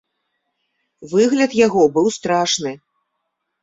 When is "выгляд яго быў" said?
1.13-2.13